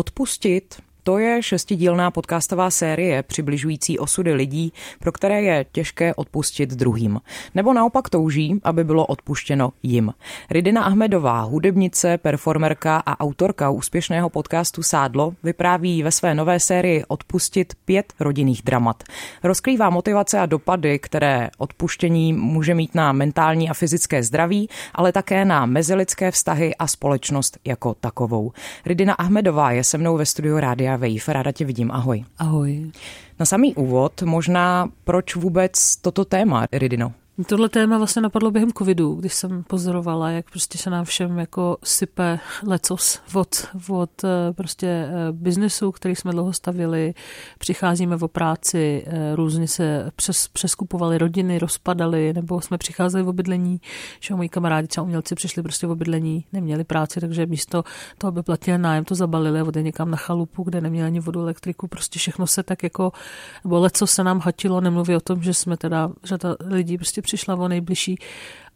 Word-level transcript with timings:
Odpustit 0.00 0.80
to 1.10 1.18
je 1.18 1.42
šestidílná 1.42 2.10
podcastová 2.10 2.70
série 2.70 3.22
přibližující 3.22 3.98
osudy 3.98 4.32
lidí, 4.32 4.72
pro 4.98 5.12
které 5.12 5.42
je 5.42 5.66
těžké 5.72 6.14
odpustit 6.14 6.70
druhým. 6.70 7.20
Nebo 7.54 7.72
naopak 7.72 8.08
touží, 8.08 8.60
aby 8.64 8.84
bylo 8.84 9.06
odpuštěno 9.06 9.72
jim. 9.82 10.12
Ridina 10.50 10.82
Ahmedová, 10.84 11.40
hudebnice, 11.40 12.18
performerka 12.18 12.96
a 12.96 13.20
autorka 13.20 13.70
úspěšného 13.70 14.30
podcastu 14.30 14.82
Sádlo, 14.82 15.34
vypráví 15.42 16.02
ve 16.02 16.12
své 16.12 16.34
nové 16.34 16.60
sérii 16.60 17.04
Odpustit 17.08 17.74
pět 17.84 18.12
rodinných 18.20 18.62
dramat. 18.62 19.02
Rozkrývá 19.42 19.90
motivace 19.90 20.38
a 20.38 20.46
dopady, 20.46 20.98
které 20.98 21.50
odpuštění 21.58 22.32
může 22.32 22.74
mít 22.74 22.94
na 22.94 23.12
mentální 23.12 23.70
a 23.70 23.74
fyzické 23.74 24.22
zdraví, 24.22 24.68
ale 24.94 25.12
také 25.12 25.44
na 25.44 25.66
mezilidské 25.66 26.30
vztahy 26.30 26.74
a 26.74 26.86
společnost 26.86 27.58
jako 27.64 27.94
takovou. 27.94 28.52
Ridina 28.86 29.14
Ahmedová 29.14 29.70
je 29.70 29.84
se 29.84 29.98
mnou 29.98 30.16
ve 30.16 30.26
studiu 30.26 30.58
Rádia 30.58 30.99
Wave. 31.00 31.32
Ráda 31.32 31.52
tě 31.52 31.64
vidím. 31.64 31.90
Ahoj. 31.90 32.24
Ahoj. 32.38 32.90
Na 33.40 33.46
samý 33.46 33.74
úvod 33.74 34.22
možná 34.22 34.88
proč 35.04 35.36
vůbec 35.36 35.96
toto 35.96 36.24
téma, 36.24 36.66
Ridino? 36.72 37.12
Tohle 37.46 37.68
téma 37.68 37.98
vlastně 37.98 38.22
napadlo 38.22 38.50
během 38.50 38.72
covidu, 38.72 39.14
když 39.14 39.34
jsem 39.34 39.62
pozorovala, 39.62 40.30
jak 40.30 40.50
prostě 40.50 40.78
se 40.78 40.90
nám 40.90 41.04
všem 41.04 41.38
jako 41.38 41.76
sype 41.84 42.38
lecos 42.66 43.20
od, 43.34 43.66
od 43.88 44.24
eh, 44.24 44.52
prostě 44.52 44.86
eh, 44.86 45.12
biznesu, 45.32 45.92
který 45.92 46.16
jsme 46.16 46.32
dlouho 46.32 46.52
stavili, 46.52 47.14
přicházíme 47.58 48.16
o 48.16 48.28
práci, 48.28 49.04
eh, 49.06 49.36
různě 49.36 49.68
se 49.68 50.10
přes, 50.16 50.48
přeskupovali 50.48 51.18
rodiny, 51.18 51.58
rozpadali, 51.58 52.32
nebo 52.32 52.60
jsme 52.60 52.78
přicházeli 52.78 53.24
v 53.24 53.32
bydlení, 53.32 53.80
že 54.20 54.34
moji 54.34 54.48
kamarádi 54.48 54.88
třeba 54.88 55.04
umělci 55.04 55.34
přišli 55.34 55.62
prostě 55.62 55.86
v 55.86 55.96
bydlení, 55.96 56.44
neměli 56.52 56.84
práci, 56.84 57.20
takže 57.20 57.46
místo 57.46 57.84
toho, 58.18 58.28
aby 58.28 58.42
platili 58.42 58.78
nájem, 58.78 59.04
to 59.04 59.14
zabalili 59.14 59.60
a 59.60 59.64
odjeli 59.64 59.84
někam 59.84 60.10
na 60.10 60.16
chalupu, 60.16 60.62
kde 60.62 60.80
neměli 60.80 61.06
ani 61.06 61.20
vodu, 61.20 61.40
elektriku, 61.40 61.88
prostě 61.88 62.18
všechno 62.18 62.46
se 62.46 62.62
tak 62.62 62.82
jako, 62.82 63.12
nebo 63.64 63.80
leco 63.80 64.06
se 64.06 64.24
nám 64.24 64.40
hatilo, 64.40 64.80
nemluví 64.80 65.16
o 65.16 65.20
tom, 65.20 65.42
že 65.42 65.54
jsme 65.54 65.76
teda, 65.76 66.10
že 66.24 66.38
ta 66.38 66.56
lidi 66.60 66.98
prostě 66.98 67.22
přišla 67.30 67.54
o 67.54 67.68
nejbližší. 67.68 68.18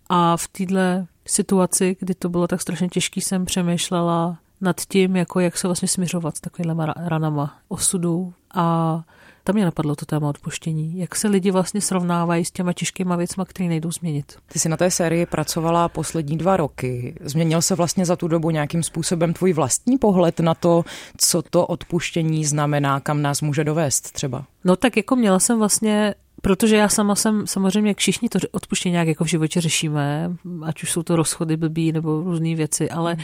A 0.09 0.37
v 0.37 0.49
této 0.49 1.07
situaci, 1.27 1.97
kdy 2.01 2.15
to 2.15 2.29
bylo 2.29 2.47
tak 2.47 2.61
strašně 2.61 2.89
těžké, 2.89 3.21
jsem 3.21 3.45
přemýšlela 3.45 4.39
nad 4.61 4.81
tím, 4.89 5.17
jako 5.17 5.41
jak 5.41 5.59
se 5.59 5.69
vlastně 5.69 5.89
směřovat 5.89 6.37
s 6.37 6.41
takovými 6.41 6.83
ranama 6.97 7.59
osudu 7.69 8.33
a 8.55 9.03
tam 9.45 9.55
mě 9.55 9.65
napadlo 9.65 9.97
to 9.97 10.07
téma 10.07 10.29
odpuštění. 10.29 10.99
Jak 10.99 11.17
se 11.17 11.29
lidi 11.29 11.51
vlastně 11.51 11.81
srovnávají 11.81 12.45
s 12.45 12.51
těma 12.51 12.73
těžkýma 12.73 13.17
věcmi, 13.17 13.45
které 13.47 13.69
nejdou 13.69 13.93
změnit. 13.93 14.37
Ty 14.53 14.59
jsi 14.59 14.69
na 14.69 14.77
té 14.77 14.91
sérii 14.91 15.27
pracovala 15.27 15.89
poslední 15.89 16.39
dva 16.39 16.57
roky. 16.57 17.15
Změnil 17.21 17.63
se 17.63 17.75
vlastně 17.75 18.07
za 18.07 18.17
tu 18.17 18.29
dobu 18.29 18.51
nějakým 18.51 18.83
způsobem 18.83 19.35
tvůj 19.35 19.53
vlastní 19.53 19.99
pohled 19.99 20.41
na 20.41 20.55
to, 20.55 20.85
co 21.17 21.43
to 21.43 21.67
odpuštění 21.67 22.45
znamená, 22.45 23.01
kam 23.01 23.23
nás 23.23 23.43
může 23.43 23.65
dovést 23.65 24.13
třeba? 24.13 24.45
No 24.65 24.77
tak 24.77 24.97
jako 24.97 25.17
měla 25.17 25.39
jsem 25.39 25.59
vlastně 25.59 26.15
Protože 26.45 26.77
já 26.77 26.89
sama 26.89 27.15
jsem, 27.15 27.47
samozřejmě, 27.47 27.91
jak 27.91 27.99
všichni 27.99 28.29
to 28.29 28.39
odpuštění 28.53 28.93
nějak 28.93 29.09
jako 29.09 29.25
v 29.25 29.29
životě 29.29 29.61
řešíme, 29.61 30.31
ať 30.65 30.83
už 30.83 30.93
jsou 30.93 31.03
to 31.03 31.17
rozchody 31.17 31.57
blbý 31.57 31.93
nebo 31.93 32.21
různé 32.21 32.55
věci, 32.55 32.91
ale 32.91 33.15
mm. 33.15 33.21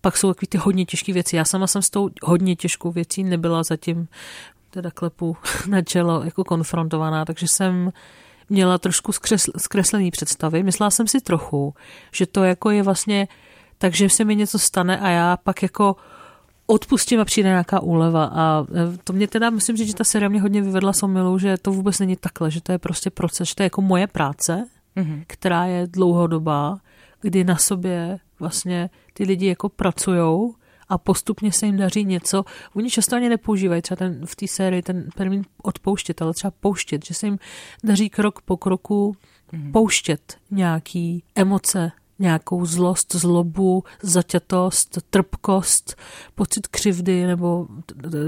pak 0.00 0.16
jsou 0.16 0.28
takové 0.28 0.48
ty 0.48 0.58
hodně 0.58 0.84
těžké 0.84 1.12
věci. 1.12 1.36
Já 1.36 1.44
sama 1.44 1.66
jsem 1.66 1.82
s 1.82 1.90
tou 1.90 2.10
hodně 2.22 2.56
těžkou 2.56 2.92
věcí 2.92 3.24
nebyla 3.24 3.62
zatím 3.62 4.08
teda 4.70 4.90
klepu 4.90 5.36
na 5.68 5.82
čelo 5.82 6.22
jako 6.24 6.44
konfrontovaná, 6.44 7.24
takže 7.24 7.48
jsem 7.48 7.92
měla 8.48 8.78
trošku 8.78 9.12
zkresl, 9.12 9.52
zkreslený 9.56 10.10
představy. 10.10 10.62
Myslela 10.62 10.90
jsem 10.90 11.08
si 11.08 11.20
trochu, 11.20 11.74
že 12.12 12.26
to 12.26 12.44
jako 12.44 12.70
je 12.70 12.82
vlastně 12.82 13.28
tak, 13.78 13.94
že 13.94 14.08
se 14.08 14.24
mi 14.24 14.36
něco 14.36 14.58
stane 14.58 14.98
a 14.98 15.08
já 15.08 15.36
pak 15.36 15.62
jako 15.62 15.96
odpustím 16.66 17.20
a 17.20 17.24
přijde 17.24 17.48
nějaká 17.48 17.80
úleva. 17.80 18.24
A 18.24 18.66
e, 18.74 18.98
to 19.04 19.12
mě 19.12 19.28
teda, 19.28 19.50
musím 19.50 19.76
říct, 19.76 19.88
že 19.88 19.94
ta 19.94 20.04
série 20.04 20.28
mě 20.28 20.40
hodně 20.40 20.62
vyvedla 20.62 20.92
s 20.92 21.02
omylou, 21.02 21.38
že 21.38 21.56
to 21.56 21.72
vůbec 21.72 21.98
není 21.98 22.16
takhle, 22.16 22.50
že 22.50 22.60
to 22.60 22.72
je 22.72 22.78
prostě 22.78 23.10
proces, 23.10 23.48
že 23.48 23.54
to 23.54 23.62
je 23.62 23.66
jako 23.66 23.82
moje 23.82 24.06
práce, 24.06 24.66
mm-hmm. 24.96 25.22
která 25.26 25.64
je 25.64 25.86
dlouhodobá, 25.86 26.78
kdy 27.20 27.44
na 27.44 27.56
sobě 27.56 28.18
vlastně 28.40 28.90
ty 29.12 29.24
lidi 29.24 29.46
jako 29.46 29.68
pracujou 29.68 30.54
a 30.88 30.98
postupně 30.98 31.52
se 31.52 31.66
jim 31.66 31.76
daří 31.76 32.04
něco. 32.04 32.44
Oni 32.74 32.90
často 32.90 33.16
ani 33.16 33.28
nepoužívají 33.28 33.82
třeba 33.82 33.96
ten, 33.96 34.26
v 34.26 34.36
té 34.36 34.46
sérii 34.48 34.82
ten 34.82 35.08
termín 35.14 35.42
odpouštět, 35.62 36.22
ale 36.22 36.34
třeba 36.34 36.50
pouštět, 36.60 37.06
že 37.06 37.14
se 37.14 37.26
jim 37.26 37.38
daří 37.84 38.10
krok 38.10 38.42
po 38.42 38.56
kroku 38.56 39.16
mm-hmm. 39.52 39.72
pouštět 39.72 40.36
nějaký 40.50 41.24
emoce, 41.34 41.92
nějakou 42.18 42.66
zlost, 42.66 43.14
zlobu, 43.14 43.84
zaťatost, 44.02 44.98
trpkost, 45.10 45.96
pocit 46.34 46.66
křivdy 46.66 47.26
nebo 47.26 47.66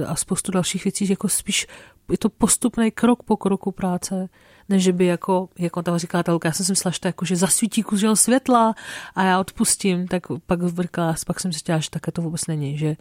a 0.07 0.17
spoustu 0.17 0.53
dalších 0.53 0.85
věcí, 0.85 1.09
jako 1.09 1.29
spíš 1.29 1.67
je 2.11 2.19
to 2.19 2.29
postupný 2.29 2.91
krok 2.91 3.23
po 3.23 3.37
kroku 3.37 3.73
práce, 3.73 4.29
než 4.69 4.89
by 4.89 5.07
jako, 5.07 5.49
jako 5.59 5.83
ta 5.83 5.99
říká 5.99 6.23
telka, 6.23 6.49
já 6.49 6.53
jsem 6.53 6.67
si 6.67 6.73
myslela, 6.73 6.93
že 6.93 7.01
to 7.01 7.09
jako, 7.09 7.25
že 7.25 7.37
zasvítí 7.37 7.83
kužel 7.83 8.17
světla 8.17 8.75
a 9.15 9.25
já 9.25 9.41
odpustím, 9.41 10.09
tak 10.09 10.23
pak 10.47 10.63
vrkala, 10.63 11.15
pak 11.27 11.41
jsem 11.41 11.53
si 11.53 11.59
chtěla, 11.59 11.79
že 11.79 11.91
také 11.91 12.13
to 12.13 12.23
vůbec 12.23 12.47
není, 12.47 12.79
že, 12.79 12.97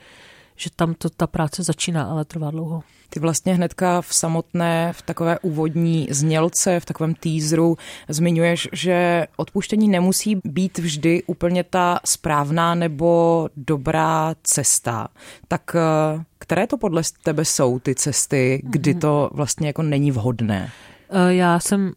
že 0.56 0.70
tam 0.76 0.94
to, 0.94 1.10
ta 1.10 1.28
práce 1.28 1.64
začíná, 1.64 2.04
ale 2.04 2.26
trvá 2.26 2.52
dlouho. 2.52 2.84
Ty 3.10 3.20
vlastně 3.20 3.54
hnedka 3.54 4.02
v 4.02 4.14
samotné, 4.14 4.94
v 4.94 5.02
takové 5.02 5.40
úvodní 5.40 6.08
znělce, 6.12 6.80
v 6.80 6.86
takovém 6.86 7.16
teaseru 7.16 7.78
zmiňuješ, 8.10 8.70
že 8.74 9.28
odpuštění 9.38 9.88
nemusí 9.88 10.40
být 10.46 10.78
vždy 10.78 11.24
úplně 11.24 11.64
ta 11.64 12.00
správná 12.06 12.76
nebo 12.76 13.50
dobrá 13.58 14.36
cesta. 14.44 15.08
Tak 15.48 15.76
eh, 15.76 16.24
které 16.40 16.68
to 16.68 16.78
podle 16.78 17.02
tebe 17.24 17.46
jsou 17.46 17.80
ty 17.80 17.96
cesty, 17.96 18.62
kdy 18.64 18.92
mhm. 18.92 19.00
to 19.00 19.30
vlastně 19.34 19.68
jako 19.68 19.84
není 19.84 20.12
vhodné? 20.12 20.72
Eh, 21.10 21.34
já 21.34 21.60
jsem 21.60 21.92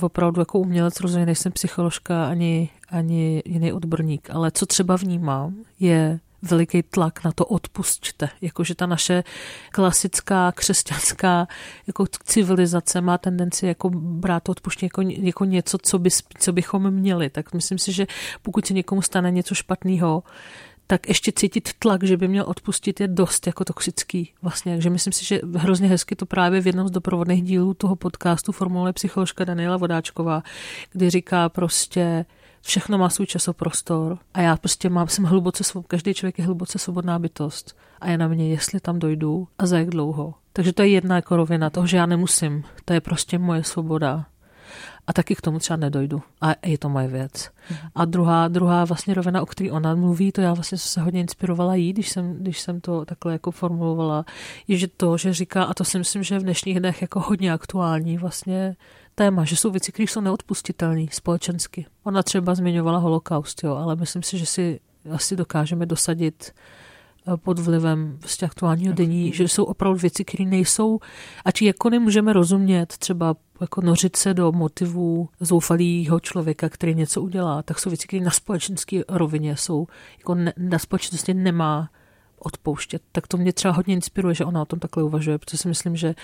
opravdu 0.00 0.40
jako 0.40 0.58
umělec, 0.58 1.00
rozhodně 1.00 1.26
nejsem 1.26 1.52
psycholožka 1.52 2.26
ani, 2.26 2.68
ani 2.88 3.42
jiný 3.44 3.72
odborník, 3.72 4.30
ale 4.30 4.50
co 4.50 4.66
třeba 4.66 4.96
vnímám, 4.96 5.54
je 5.80 6.20
veliký 6.44 6.82
tlak 6.82 7.24
na 7.24 7.32
to 7.32 7.44
odpustte. 7.46 8.28
Jakože 8.40 8.74
ta 8.74 8.86
naše 8.86 9.24
klasická 9.72 10.52
křesťanská 10.52 11.48
jako 11.86 12.06
civilizace 12.24 13.00
má 13.00 13.18
tendenci 13.18 13.66
jako 13.66 13.90
brát 13.90 14.48
odpuštění 14.48 14.86
jako, 14.86 15.02
jako 15.26 15.44
něco, 15.44 15.78
co, 15.78 15.98
by, 15.98 16.10
co 16.38 16.52
bychom 16.52 16.90
měli. 16.90 17.30
Tak 17.30 17.54
myslím 17.54 17.78
si, 17.78 17.92
že 17.92 18.06
pokud 18.42 18.66
se 18.66 18.74
někomu 18.74 19.02
stane 19.02 19.30
něco 19.30 19.54
špatného, 19.54 20.22
tak 20.86 21.08
ještě 21.08 21.32
cítit 21.32 21.72
tlak, 21.78 22.04
že 22.04 22.16
by 22.16 22.28
měl 22.28 22.44
odpustit, 22.48 23.00
je 23.00 23.08
dost 23.08 23.46
jako 23.46 23.64
toxický. 23.64 24.32
Vlastně, 24.42 24.72
takže 24.72 24.90
myslím 24.90 25.12
si, 25.12 25.24
že 25.24 25.40
hrozně 25.54 25.88
hezky 25.88 26.16
to 26.16 26.26
právě 26.26 26.60
v 26.60 26.66
jednom 26.66 26.88
z 26.88 26.90
doprovodných 26.90 27.42
dílů 27.42 27.74
toho 27.74 27.96
podcastu 27.96 28.52
formuluje 28.52 28.92
psycholožka 28.92 29.44
Daniela 29.44 29.76
Vodáčková, 29.76 30.42
kdy 30.92 31.10
říká 31.10 31.48
prostě, 31.48 32.24
všechno 32.64 32.98
má 32.98 33.08
svůj 33.08 33.26
časoprostor 33.26 34.18
a 34.34 34.40
já 34.40 34.56
prostě 34.56 34.88
mám, 34.88 35.08
jsem 35.08 35.24
hluboce 35.24 35.64
svobodná, 35.64 35.88
každý 35.88 36.14
člověk 36.14 36.38
je 36.38 36.44
hluboce 36.44 36.78
svobodná 36.78 37.18
bytost 37.18 37.76
a 38.00 38.08
je 38.08 38.18
na 38.18 38.28
mě, 38.28 38.48
jestli 38.48 38.80
tam 38.80 38.98
dojdu 38.98 39.48
a 39.58 39.66
za 39.66 39.78
jak 39.78 39.90
dlouho. 39.90 40.34
Takže 40.52 40.72
to 40.72 40.82
je 40.82 40.88
jedna 40.88 41.16
jako 41.16 41.36
rovina 41.36 41.70
toho, 41.70 41.86
že 41.86 41.96
já 41.96 42.06
nemusím, 42.06 42.64
to 42.84 42.92
je 42.92 43.00
prostě 43.00 43.38
moje 43.38 43.64
svoboda. 43.64 44.26
A 45.06 45.12
taky 45.12 45.34
k 45.34 45.40
tomu 45.40 45.58
třeba 45.58 45.76
nedojdu. 45.76 46.22
A 46.40 46.54
je 46.66 46.78
to 46.78 46.88
moje 46.88 47.08
věc. 47.08 47.50
A 47.94 48.04
druhá, 48.04 48.48
druhá 48.48 48.84
vlastně 48.84 49.14
rovina, 49.14 49.42
o 49.42 49.46
které 49.46 49.70
ona 49.70 49.94
mluví, 49.94 50.32
to 50.32 50.40
já 50.40 50.54
vlastně 50.54 50.78
se 50.78 51.00
hodně 51.00 51.20
inspirovala 51.20 51.74
jí, 51.74 51.92
když 51.92 52.08
jsem, 52.08 52.34
když 52.34 52.60
jsem 52.60 52.80
to 52.80 53.04
takhle 53.04 53.32
jako 53.32 53.50
formulovala, 53.50 54.24
je 54.68 54.76
že 54.76 54.88
to, 54.88 55.16
že 55.16 55.34
říká, 55.34 55.64
a 55.64 55.74
to 55.74 55.84
si 55.84 55.98
myslím, 55.98 56.22
že 56.22 56.38
v 56.38 56.42
dnešních 56.42 56.80
dnech 56.80 57.02
jako 57.02 57.20
hodně 57.20 57.52
aktuální 57.52 58.18
vlastně 58.18 58.76
téma, 59.14 59.44
že 59.44 59.56
jsou 59.56 59.70
věci, 59.70 59.92
které 59.92 60.06
jsou 60.08 60.20
neodpustitelné 60.20 61.06
společensky. 61.10 61.86
Ona 62.04 62.22
třeba 62.22 62.54
zmiňovala 62.54 62.98
holokaust, 62.98 63.64
jo, 63.64 63.76
ale 63.76 63.96
myslím 63.96 64.22
si, 64.22 64.38
že 64.38 64.46
si 64.46 64.80
asi 65.10 65.36
dokážeme 65.36 65.86
dosadit 65.86 66.52
eh, 66.52 67.36
pod 67.36 67.58
vlivem 67.58 68.18
vlastně 68.20 68.46
aktuálního 68.48 68.94
denní, 68.94 69.32
že 69.32 69.48
jsou 69.48 69.64
opravdu 69.64 69.98
věci, 69.98 70.24
které 70.24 70.44
nejsou, 70.44 70.98
ať 71.44 71.62
jako 71.62 71.90
nemůžeme 71.90 72.32
rozumět, 72.32 72.96
třeba 72.98 73.36
jako 73.60 73.80
nořit 73.80 74.16
se 74.16 74.34
do 74.34 74.52
motivů 74.52 75.28
zoufalého 75.40 76.20
člověka, 76.20 76.68
který 76.68 76.94
něco 76.94 77.22
udělá, 77.22 77.62
tak 77.62 77.78
jsou 77.78 77.90
věci, 77.90 78.06
které 78.06 78.24
na 78.24 78.30
společenské 78.30 79.00
rovině 79.08 79.56
jsou, 79.56 79.86
jako 80.18 80.34
ne, 80.34 80.52
na 80.56 80.78
společnosti 80.78 81.34
nemá 81.34 81.90
odpouštět. 82.38 83.02
Tak 83.12 83.26
to 83.26 83.36
mě 83.36 83.52
třeba 83.52 83.74
hodně 83.74 83.94
inspiruje, 83.94 84.34
že 84.34 84.44
ona 84.44 84.62
o 84.62 84.64
tom 84.64 84.78
takhle 84.78 85.02
uvažuje, 85.02 85.38
protože 85.38 85.58
si 85.58 85.68
myslím, 85.68 85.96
že, 85.96 86.14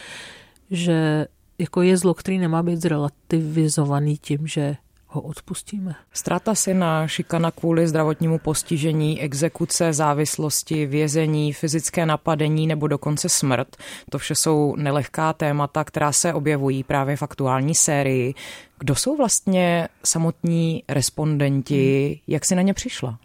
že 0.70 1.26
jako 1.60 1.82
je 1.82 1.96
zlo, 1.96 2.14
který 2.14 2.38
nemá 2.38 2.62
být 2.62 2.82
zrelativizovaný 2.82 4.16
tím, 4.16 4.46
že 4.46 4.76
ho 5.06 5.20
odpustíme. 5.20 5.94
Strata 6.12 6.54
syna, 6.54 7.06
šikana 7.06 7.50
kvůli 7.50 7.88
zdravotnímu 7.88 8.38
postižení, 8.38 9.20
exekuce, 9.20 9.92
závislosti, 9.92 10.86
vězení, 10.86 11.52
fyzické 11.52 12.06
napadení 12.06 12.66
nebo 12.66 12.88
dokonce 12.88 13.28
smrt. 13.28 13.76
To 14.10 14.18
vše 14.18 14.34
jsou 14.34 14.76
nelehká 14.76 15.32
témata, 15.32 15.84
která 15.84 16.12
se 16.12 16.34
objevují 16.34 16.84
právě 16.84 17.16
v 17.16 17.22
aktuální 17.22 17.74
sérii. 17.74 18.34
Kdo 18.78 18.94
jsou 18.94 19.16
vlastně 19.16 19.88
samotní 20.04 20.82
respondenti? 20.88 22.20
Jak 22.26 22.44
si 22.44 22.54
na 22.54 22.62
ně 22.62 22.74
přišla? 22.74 23.18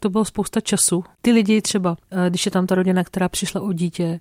to 0.00 0.10
bylo 0.10 0.24
spousta 0.24 0.60
času. 0.60 1.04
Ty 1.22 1.32
lidi 1.32 1.62
třeba, 1.62 1.96
eh, 2.10 2.30
když 2.30 2.46
je 2.46 2.50
tam 2.50 2.66
ta 2.66 2.74
rodina, 2.74 3.04
která 3.04 3.28
přišla 3.28 3.60
o 3.60 3.72
dítě, 3.72 4.20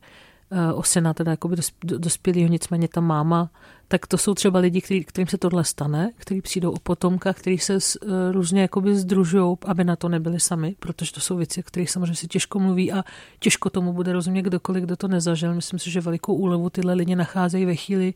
Eh, 0.51 0.73
o 0.73 0.83
syna, 0.83 1.13
teda 1.13 1.31
jakoby 1.31 1.55
dospělýho, 1.83 2.49
nicméně 2.49 2.87
ta 2.87 3.01
máma, 3.01 3.49
tak 3.87 4.07
to 4.07 4.17
jsou 4.17 4.33
třeba 4.33 4.59
lidi, 4.59 4.81
který, 4.81 5.03
kterým 5.03 5.27
se 5.27 5.37
tohle 5.37 5.63
stane, 5.63 6.11
kteří 6.17 6.41
přijdou 6.41 6.71
o 6.71 6.79
potomka, 6.79 7.33
kteří 7.33 7.57
se 7.57 7.73
uh, 7.73 8.09
různě 8.31 8.61
jakoby 8.61 8.95
združují, 8.95 9.57
aby 9.65 9.83
na 9.83 9.95
to 9.95 10.09
nebyli 10.09 10.39
sami, 10.39 10.75
protože 10.79 11.13
to 11.13 11.19
jsou 11.19 11.37
věci, 11.37 11.63
které 11.63 11.87
samozřejmě 11.87 12.15
se 12.15 12.27
těžko 12.27 12.59
mluví 12.59 12.91
a 12.91 13.03
těžko 13.39 13.69
tomu 13.69 13.93
bude 13.93 14.13
rozumět 14.13 14.41
kdokoliv, 14.41 14.83
kdo 14.83 14.95
to 14.95 15.07
nezažil. 15.07 15.55
Myslím 15.55 15.79
si, 15.79 15.91
že 15.91 16.01
velikou 16.01 16.33
úlevu 16.33 16.69
tyhle 16.69 16.93
lidi 16.93 17.15
nacházejí 17.15 17.65
ve 17.65 17.75
chvíli, 17.75 18.13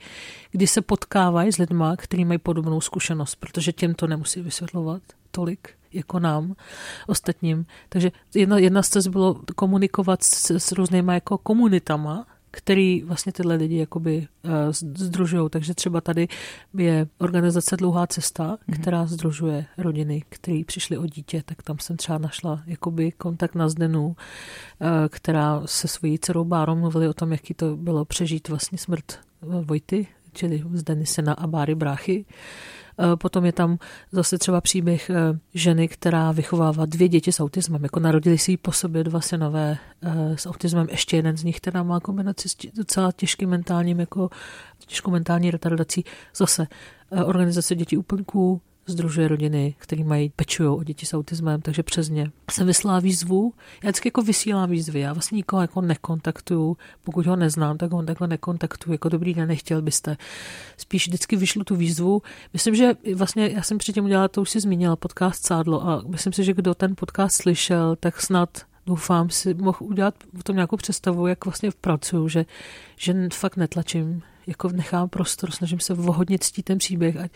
kdy 0.51 0.67
se 0.67 0.81
potkávají 0.81 1.51
s 1.51 1.57
lidma, 1.57 1.95
kteří 1.95 2.25
mají 2.25 2.39
podobnou 2.39 2.81
zkušenost, 2.81 3.35
protože 3.35 3.71
těm 3.71 3.93
to 3.93 4.07
nemusí 4.07 4.41
vysvětlovat 4.41 5.01
tolik 5.31 5.80
jako 5.93 6.19
nám 6.19 6.55
ostatním. 7.07 7.65
Takže 7.89 8.11
jedna, 8.35 8.57
jedna 8.57 8.83
z 8.83 8.89
cest 8.89 9.07
bylo 9.07 9.41
komunikovat 9.55 10.23
s, 10.23 10.51
s 10.51 10.71
různýma 10.71 11.13
jako 11.13 11.37
komunitama, 11.37 12.25
který 12.51 13.03
vlastně 13.03 13.31
tyhle 13.31 13.55
lidi 13.55 13.77
jakoby 13.77 14.27
uh, 14.43 14.51
združují. 14.95 15.49
Takže 15.49 15.73
třeba 15.73 16.01
tady 16.01 16.27
je 16.73 17.07
organizace 17.17 17.77
Dlouhá 17.77 18.07
cesta, 18.07 18.57
mm-hmm. 18.57 18.81
která 18.81 19.05
združuje 19.05 19.65
rodiny, 19.77 20.23
které 20.29 20.61
přišly 20.65 20.97
o 20.97 21.05
dítě, 21.05 21.43
tak 21.45 21.63
tam 21.63 21.79
jsem 21.79 21.97
třeba 21.97 22.17
našla 22.17 22.63
jakoby 22.65 23.11
kontakt 23.11 23.55
na 23.55 23.69
Zdenu, 23.69 24.07
uh, 24.07 24.15
která 25.09 25.61
se 25.65 25.87
svojí 25.87 26.19
dcerou 26.19 26.43
Bárou 26.43 26.75
mluvili 26.75 27.07
o 27.07 27.13
tom, 27.13 27.31
jaký 27.31 27.53
to 27.53 27.77
bylo 27.77 28.05
přežít 28.05 28.49
vlastně 28.49 28.77
smrt 28.77 29.19
Vojty, 29.41 30.07
čili 30.33 30.63
Zdeny 30.73 31.05
Sena 31.05 31.33
a 31.33 31.47
Báry 31.47 31.75
Bráchy. 31.75 32.25
Uh, 32.25 32.25
Eh, 32.25 32.80
potom 33.15 33.45
je 33.45 33.51
tam 33.51 33.77
zase 34.11 34.37
třeba 34.37 34.61
příběh 34.61 35.09
eh, 35.09 35.15
ženy, 35.53 35.87
která 35.87 36.31
vychovává 36.31 36.85
dvě 36.85 37.07
děti 37.07 37.31
s 37.31 37.39
autismem. 37.39 37.83
Jako 37.83 37.99
narodili 37.99 38.37
si 38.37 38.57
po 38.57 38.71
sobě 38.71 39.03
dva 39.03 39.21
synové 39.21 39.77
eh, 40.01 40.37
s 40.37 40.45
autismem. 40.49 40.87
Ještě 40.91 41.15
jeden 41.15 41.37
z 41.37 41.43
nich, 41.43 41.57
která 41.57 41.83
má 41.83 41.99
kombinaci 41.99 42.49
s 42.49 42.55
docela 42.75 43.11
těžkým 43.11 43.49
mentálním, 43.49 43.99
jako 43.99 44.29
těžkou 44.87 45.11
mentální 45.11 45.51
retardací. 45.51 46.03
Zase 46.35 46.67
organizace 47.25 47.75
dětí 47.75 47.97
úplňků, 47.97 48.61
združuje 48.85 49.27
rodiny, 49.27 49.75
které 49.77 50.03
mají, 50.03 50.29
pečují 50.35 50.69
o 50.69 50.83
děti 50.83 51.05
s 51.05 51.13
autismem, 51.13 51.61
takže 51.61 51.83
přes 51.83 52.09
ně 52.09 52.31
jsem 52.51 52.67
vyslala 52.67 52.99
výzvu. 52.99 53.53
Já 53.83 53.89
vždycky 53.89 54.07
jako 54.07 54.21
vysílám 54.21 54.69
výzvy, 54.69 54.99
já 54.99 55.13
vlastně 55.13 55.35
nikoho 55.35 55.61
jako 55.61 55.81
nekontaktuju, 55.81 56.77
pokud 57.03 57.25
ho 57.25 57.35
neznám, 57.35 57.77
tak 57.77 57.91
ho 57.91 58.03
takhle 58.03 58.27
nekontaktuju, 58.27 58.93
jako 58.93 59.09
dobrý 59.09 59.33
den, 59.33 59.47
nechtěl 59.47 59.81
byste. 59.81 60.17
Spíš 60.77 61.07
vždycky 61.07 61.35
vyšlu 61.35 61.63
tu 61.63 61.75
výzvu. 61.75 62.21
Myslím, 62.53 62.75
že 62.75 62.93
vlastně 63.15 63.47
já 63.47 63.61
jsem 63.61 63.77
předtím 63.77 64.05
udělala, 64.05 64.27
to 64.27 64.41
už 64.41 64.49
si 64.49 64.59
zmínila, 64.59 64.95
podcast 64.95 65.45
Sádlo 65.45 65.87
a 65.87 66.03
myslím 66.07 66.33
si, 66.33 66.43
že 66.43 66.53
kdo 66.53 66.73
ten 66.73 66.95
podcast 66.95 67.35
slyšel, 67.41 67.95
tak 67.95 68.21
snad 68.21 68.49
doufám 68.85 69.29
si 69.29 69.53
mohl 69.53 69.77
udělat 69.79 70.15
o 70.39 70.43
tom 70.43 70.55
nějakou 70.55 70.77
představu, 70.77 71.27
jak 71.27 71.45
vlastně 71.45 71.69
pracuju, 71.81 72.27
že, 72.27 72.45
že 72.97 73.29
fakt 73.33 73.57
netlačím, 73.57 74.23
jako 74.47 74.69
nechám 74.69 75.09
prostor, 75.09 75.51
snažím 75.51 75.79
se 75.79 75.93
vohodně 75.93 76.39
ctít 76.39 76.65
ten 76.65 76.77
příběh, 76.77 77.17
ať 77.17 77.31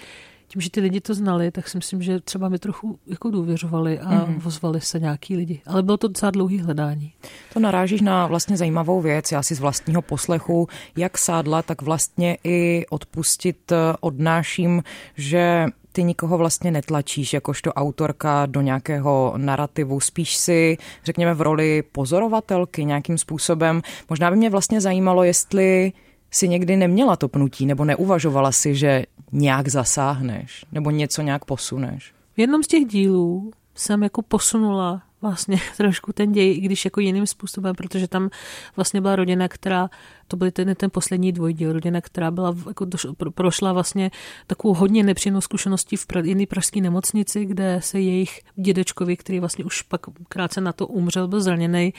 tím, 0.47 0.62
že 0.62 0.69
ty 0.69 0.80
lidi 0.80 1.01
to 1.01 1.13
znali, 1.13 1.51
tak 1.51 1.68
si 1.68 1.77
myslím, 1.77 2.01
že 2.01 2.19
třeba 2.19 2.50
mi 2.50 2.59
trochu 2.59 3.00
jako 3.07 3.31
důvěřovali 3.31 4.00
a 4.00 4.25
mm. 4.25 4.39
vozvali 4.39 4.81
se 4.81 5.00
nějaký 5.00 5.36
lidi. 5.36 5.62
Ale 5.65 5.83
bylo 5.83 5.97
to 5.97 6.07
docela 6.07 6.31
dlouhý 6.31 6.59
hledání. 6.59 7.13
To 7.53 7.59
narážíš 7.59 8.01
na 8.01 8.27
vlastně 8.27 8.57
zajímavou 8.57 9.01
věc. 9.01 9.31
Já 9.31 9.44
si 9.44 9.56
z 9.56 9.59
vlastního 9.59 10.01
poslechu, 10.01 10.68
jak 10.97 11.18
sádla, 11.18 11.62
tak 11.62 11.81
vlastně 11.81 12.38
i 12.44 12.86
odpustit 12.89 13.71
eh, 13.71 13.75
odnáším, 14.00 14.83
že 15.18 15.65
ty 15.95 16.03
nikoho 16.03 16.38
vlastně 16.38 16.71
netlačíš 16.71 17.33
jakožto 17.33 17.74
autorka 17.74 18.45
do 18.45 18.62
nějakého 18.62 19.33
narrativu, 19.38 20.00
spíš 20.00 20.38
si, 20.38 20.77
řekněme, 21.03 21.33
v 21.33 21.41
roli 21.41 21.83
pozorovatelky 21.91 22.86
nějakým 22.86 23.18
způsobem. 23.18 23.81
Možná 24.09 24.31
by 24.31 24.38
mě 24.38 24.50
vlastně 24.50 24.81
zajímalo, 24.81 25.24
jestli 25.24 25.94
si 26.36 26.48
někdy 26.48 26.76
neměla 26.76 27.16
to 27.16 27.28
pnutí, 27.28 27.66
nebo 27.66 27.86
neuvažovala 27.86 28.52
si, 28.52 28.76
že 28.76 29.04
nějak 29.32 29.68
zasáhneš, 29.68 30.66
nebo 30.72 30.92
něco 30.92 31.22
nějak 31.22 31.46
posuneš? 31.46 32.14
V 32.36 32.40
jednom 32.40 32.64
z 32.64 32.68
těch 32.68 32.86
dílů 32.86 33.52
jsem 33.76 34.04
jako 34.04 34.22
posunula 34.22 35.02
vlastně 35.30 35.57
trošku 35.77 36.13
ten 36.13 36.31
děj, 36.31 36.57
i 36.57 36.60
když 36.60 36.86
jako 36.86 37.00
jiným 37.00 37.27
způsobem, 37.27 37.75
protože 37.75 38.07
tam 38.07 38.30
vlastně 38.75 39.01
byla 39.01 39.16
rodina, 39.16 39.48
která, 39.48 39.89
to 40.27 40.38
byl 40.38 40.51
ten, 40.51 40.75
ten 40.75 40.89
poslední 40.89 41.31
dvojdíl, 41.31 41.74
rodina, 41.74 42.01
která 42.01 42.31
byla, 42.31 42.56
jako 42.68 42.86
došlo, 42.86 43.13
prošla 43.13 43.74
vlastně 43.74 44.12
takovou 44.48 44.74
hodně 44.74 45.04
nepříjemnou 45.04 45.42
zkušeností 45.42 45.98
v 45.98 46.06
jiný 46.24 46.45
pražské 46.45 46.81
nemocnici, 46.81 47.45
kde 47.45 47.80
se 47.83 48.00
jejich 48.00 48.39
dědečkovi, 48.56 49.18
který 49.18 49.39
vlastně 49.39 49.66
už 49.66 49.81
pak 49.81 50.01
krátce 50.30 50.62
na 50.62 50.74
to 50.74 50.88
umřel, 50.88 51.27
byl 51.27 51.42
zraněný, 51.42 51.94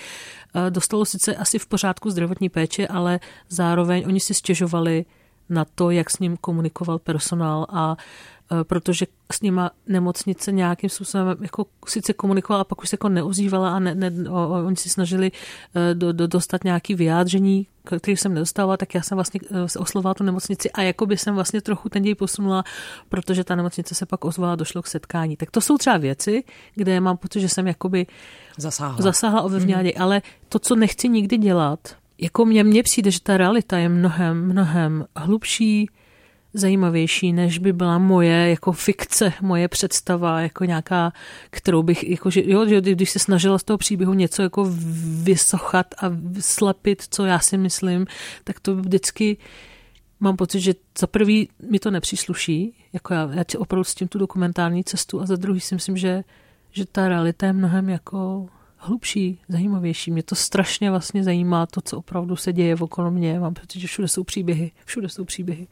eh, 0.54 0.70
dostalo 0.70 1.04
sice 1.04 1.36
asi 1.36 1.58
v 1.58 1.66
pořádku 1.66 2.10
zdravotní 2.10 2.48
péče, 2.48 2.86
ale 2.86 3.20
zároveň 3.48 4.04
oni 4.06 4.20
si 4.20 4.34
stěžovali 4.34 5.04
na 5.48 5.64
to, 5.74 5.90
jak 5.90 6.10
s 6.10 6.18
ním 6.18 6.36
komunikoval 6.36 6.98
personál 6.98 7.66
a 7.68 7.96
Eh, 8.52 8.64
protože 8.64 9.06
s 9.32 9.40
nima 9.40 9.70
nemocnice 9.86 10.52
nějakým 10.52 10.90
způsobem 10.90 11.36
jako 11.40 11.66
sice 11.86 12.12
komunikovala, 12.12 12.60
a 12.60 12.64
pak 12.64 12.82
už 12.82 12.88
se 12.88 12.94
jako 12.94 13.08
neozývala 13.08 13.76
a 13.76 13.78
ne, 13.78 13.94
ne, 13.94 14.12
o, 14.30 14.64
oni 14.66 14.76
si 14.76 14.88
snažili 14.88 15.32
eh, 15.74 15.94
do, 15.94 16.12
do, 16.12 16.26
dostat 16.26 16.64
nějaký 16.64 16.94
vyjádření, 16.94 17.66
který 17.84 18.16
jsem 18.16 18.34
nedostala, 18.34 18.76
tak 18.76 18.94
já 18.94 19.02
jsem 19.02 19.16
vlastně 19.16 19.40
se 19.66 19.78
oslovala 19.78 20.14
tu 20.14 20.24
nemocnici 20.24 20.70
a 20.70 20.82
jako 20.82 21.06
by 21.06 21.16
jsem 21.16 21.34
vlastně 21.34 21.60
trochu 21.60 21.88
ten 21.88 22.02
děj 22.02 22.14
posunula, 22.14 22.64
protože 23.08 23.44
ta 23.44 23.54
nemocnice 23.54 23.94
se 23.94 24.06
pak 24.06 24.24
ozvala, 24.24 24.56
došlo 24.56 24.82
k 24.82 24.86
setkání. 24.86 25.36
Tak 25.36 25.50
to 25.50 25.60
jsou 25.60 25.78
třeba 25.78 25.96
věci, 25.96 26.44
kde 26.74 27.00
mám 27.00 27.16
pocit, 27.16 27.40
že 27.40 27.48
jsem 27.48 27.66
jakoby 27.66 28.06
zasáhla, 28.58 29.02
zasáhla 29.02 29.42
ovlivnila 29.42 29.82
mm. 29.82 29.90
ale 29.98 30.22
to, 30.48 30.58
co 30.58 30.76
nechci 30.76 31.08
nikdy 31.08 31.38
dělat, 31.38 31.96
jako 32.18 32.44
mně, 32.44 32.64
mně 32.64 32.82
přijde, 32.82 33.10
že 33.10 33.20
ta 33.20 33.36
realita 33.36 33.78
je 33.78 33.88
mnohem, 33.88 34.46
mnohem 34.46 35.06
hlubší, 35.16 35.90
zajímavější, 36.54 37.32
než 37.32 37.58
by 37.58 37.72
byla 37.72 37.98
moje 37.98 38.50
jako 38.50 38.72
fikce, 38.72 39.32
moje 39.40 39.68
představa, 39.68 40.40
jako 40.40 40.64
nějaká, 40.64 41.12
kterou 41.50 41.82
bych, 41.82 42.10
jako, 42.10 42.30
že, 42.30 42.42
jo, 42.44 42.66
že 42.66 42.80
když 42.80 43.10
se 43.10 43.18
snažila 43.18 43.58
z 43.58 43.62
toho 43.64 43.78
příběhu 43.78 44.14
něco 44.14 44.42
jako 44.42 44.66
vysochat 45.22 45.94
a 45.98 46.10
slepit, 46.40 47.02
co 47.10 47.24
já 47.24 47.38
si 47.38 47.58
myslím, 47.58 48.06
tak 48.44 48.60
to 48.60 48.76
vždycky 48.76 49.36
mám 50.20 50.36
pocit, 50.36 50.60
že 50.60 50.74
za 50.98 51.06
prvý 51.06 51.48
mi 51.70 51.78
to 51.78 51.90
nepřísluší, 51.90 52.74
jako 52.92 53.14
já, 53.14 53.30
já 53.32 53.44
opravdu 53.58 53.84
s 53.84 53.94
tím 53.94 54.08
tu 54.08 54.18
dokumentární 54.18 54.84
cestu 54.84 55.20
a 55.20 55.26
za 55.26 55.36
druhý 55.36 55.60
si 55.60 55.74
myslím, 55.74 55.96
že, 55.96 56.24
že 56.72 56.86
ta 56.86 57.08
realita 57.08 57.46
je 57.46 57.52
mnohem 57.52 57.88
jako 57.88 58.48
hlubší, 58.76 59.40
zajímavější. 59.48 60.10
Mě 60.10 60.22
to 60.22 60.34
strašně 60.34 60.90
vlastně 60.90 61.24
zajímá, 61.24 61.66
to, 61.66 61.80
co 61.80 61.98
opravdu 61.98 62.36
se 62.36 62.52
děje 62.52 62.76
okolo 62.76 63.10
mě. 63.10 63.40
Mám 63.40 63.54
pocit, 63.54 63.80
že 63.80 63.86
všude 63.86 64.08
jsou 64.08 64.24
příběhy. 64.24 64.70
Všude 64.84 65.08
jsou 65.08 65.24
příběhy. 65.24 65.66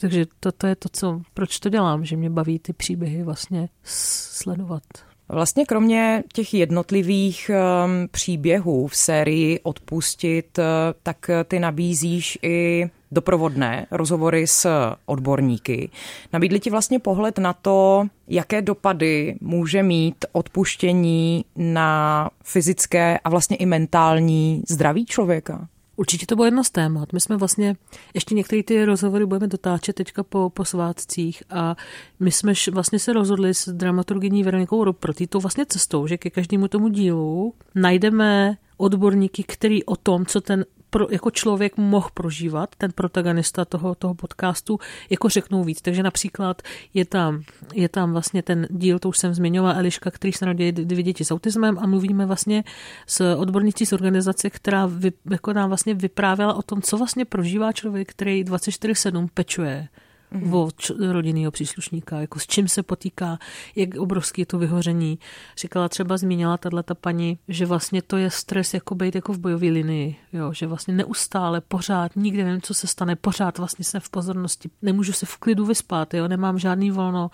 Takže 0.00 0.26
to, 0.40 0.52
to 0.52 0.66
je 0.66 0.76
to, 0.76 0.88
co, 0.92 1.22
proč 1.34 1.60
to 1.60 1.68
dělám, 1.68 2.04
že 2.04 2.16
mě 2.16 2.30
baví 2.30 2.58
ty 2.58 2.72
příběhy 2.72 3.22
vlastně 3.22 3.68
sledovat. 3.84 4.82
Vlastně 5.32 5.66
kromě 5.66 6.24
těch 6.32 6.54
jednotlivých 6.54 7.50
um, 7.54 8.08
příběhů 8.10 8.86
v 8.86 8.96
sérii 8.96 9.60
Odpustit, 9.60 10.58
uh, 10.58 10.64
tak 11.02 11.30
ty 11.44 11.58
nabízíš 11.58 12.38
i 12.42 12.90
doprovodné 13.12 13.86
rozhovory 13.90 14.46
s 14.46 14.68
odborníky. 15.06 15.90
Nabídli 16.32 16.60
ti 16.60 16.70
vlastně 16.70 16.98
pohled 16.98 17.38
na 17.38 17.52
to, 17.52 18.06
jaké 18.28 18.62
dopady 18.62 19.36
může 19.40 19.82
mít 19.82 20.24
odpuštění 20.32 21.44
na 21.56 22.30
fyzické 22.44 23.18
a 23.18 23.30
vlastně 23.30 23.56
i 23.56 23.66
mentální 23.66 24.62
zdraví 24.68 25.06
člověka? 25.06 25.68
Určitě 26.00 26.26
to 26.26 26.36
bylo 26.36 26.44
jedno 26.44 26.64
z 26.64 26.70
témat. 26.70 27.12
My 27.12 27.20
jsme 27.20 27.36
vlastně, 27.36 27.76
ještě 28.14 28.34
některé 28.34 28.62
ty 28.62 28.84
rozhovory 28.84 29.26
budeme 29.26 29.46
dotáčet 29.46 29.96
teďka 29.96 30.22
po, 30.22 30.50
po 30.50 30.64
svátcích 30.64 31.42
a 31.50 31.76
my 32.20 32.30
jsme 32.30 32.52
vlastně 32.72 32.98
se 32.98 33.12
rozhodli 33.12 33.54
s 33.54 33.68
dramaturgyní 33.68 34.42
Veronikou 34.42 34.84
Roproti 34.84 35.26
to 35.26 35.40
vlastně 35.40 35.66
cestou, 35.66 36.06
že 36.06 36.18
ke 36.18 36.30
každému 36.30 36.68
tomu 36.68 36.88
dílu 36.88 37.54
najdeme 37.74 38.56
odborníky, 38.76 39.42
který 39.42 39.84
o 39.84 39.96
tom, 39.96 40.26
co 40.26 40.40
ten 40.40 40.64
pro, 40.90 41.06
jako 41.10 41.30
člověk 41.30 41.76
mohl 41.76 42.08
prožívat, 42.14 42.74
ten 42.78 42.92
protagonista 42.92 43.64
toho, 43.64 43.94
toho 43.94 44.14
podcastu, 44.14 44.78
jako 45.10 45.28
řeknou 45.28 45.64
víc. 45.64 45.80
Takže 45.80 46.02
například 46.02 46.62
je 46.94 47.04
tam, 47.04 47.42
je 47.74 47.88
tam 47.88 48.12
vlastně 48.12 48.42
ten 48.42 48.66
díl, 48.70 48.98
to 48.98 49.08
už 49.08 49.18
jsem 49.18 49.34
zmiňovala, 49.34 49.74
Eliška, 49.74 50.10
který 50.10 50.32
se 50.32 50.44
narodí 50.44 50.72
dvě 50.72 51.02
děti 51.02 51.24
s 51.24 51.30
autismem 51.30 51.78
a 51.78 51.86
mluvíme 51.86 52.26
vlastně 52.26 52.64
s 53.06 53.34
odbornicí 53.34 53.86
z 53.86 53.92
organizace, 53.92 54.50
která 54.50 54.86
vy, 54.86 55.12
jako 55.30 55.52
nám 55.52 55.68
vlastně 55.68 55.94
vyprávěla 55.94 56.54
o 56.54 56.62
tom, 56.62 56.82
co 56.82 56.96
vlastně 56.96 57.24
prožívá 57.24 57.72
člověk, 57.72 58.10
který 58.10 58.44
24-7 58.44 59.28
pečuje 59.34 59.88
mm-hmm. 60.32 60.54
o 60.54 61.12
rodinného 61.12 61.50
příslušníka, 61.50 62.20
jako 62.20 62.38
s 62.38 62.46
čím 62.46 62.68
se 62.68 62.82
potýká, 62.82 63.38
jak 63.76 63.94
obrovský 63.94 64.42
je 64.42 64.46
to 64.46 64.58
vyhoření. 64.58 65.18
Říkala 65.56 65.88
třeba, 65.88 66.16
zmínila 66.16 66.56
tahle 66.56 66.82
ta 66.82 66.94
paní, 66.94 67.38
že 67.48 67.66
vlastně 67.66 68.02
to 68.02 68.16
je 68.16 68.30
stres 68.30 68.74
jako 68.74 68.94
být 68.94 69.14
jako 69.14 69.32
v 69.32 69.38
bojové 69.38 69.66
linii, 69.66 70.16
jo, 70.32 70.52
že 70.52 70.66
vlastně 70.66 70.94
neustále, 70.94 71.60
pořád, 71.60 72.16
nikdy 72.16 72.44
nevím, 72.44 72.62
co 72.62 72.74
se 72.74 72.86
stane, 72.86 73.16
pořád 73.16 73.58
vlastně 73.58 73.84
jsem 73.84 74.00
v 74.00 74.10
pozornosti, 74.10 74.70
nemůžu 74.82 75.12
se 75.12 75.26
v 75.26 75.36
klidu 75.36 75.66
vyspat, 75.66 76.14
jo, 76.14 76.28
nemám 76.28 76.58
žádný 76.58 76.90
volno, 76.90 77.30